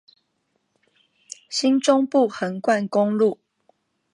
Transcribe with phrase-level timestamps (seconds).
[1.47, 3.37] 新中部橫貫公路